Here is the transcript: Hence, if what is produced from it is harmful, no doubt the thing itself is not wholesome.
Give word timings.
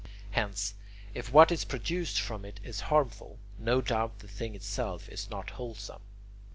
Hence, 0.31 0.73
if 1.13 1.31
what 1.31 1.51
is 1.51 1.63
produced 1.63 2.19
from 2.19 2.43
it 2.43 2.59
is 2.63 2.79
harmful, 2.89 3.37
no 3.59 3.81
doubt 3.81 4.17
the 4.17 4.27
thing 4.27 4.55
itself 4.55 5.07
is 5.09 5.29
not 5.29 5.51
wholesome. 5.51 6.01